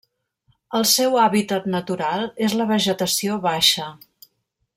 [0.79, 3.93] El seu hàbitat natural és la vegetació baixa.